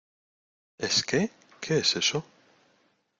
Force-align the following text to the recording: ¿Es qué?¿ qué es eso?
¿Es 0.87 1.03
qué?¿ 1.03 1.29
qué 1.61 1.77
es 1.77 1.95
eso? 1.95 2.25